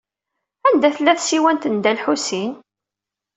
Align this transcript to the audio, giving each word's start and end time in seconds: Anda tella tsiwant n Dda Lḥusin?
Anda 0.67 0.89
tella 0.95 1.13
tsiwant 1.15 1.67
n 1.69 1.75
Dda 1.77 1.91
Lḥusin? 1.97 2.51